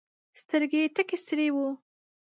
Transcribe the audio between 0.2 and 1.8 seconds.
سترګي یې تکي سرې وې!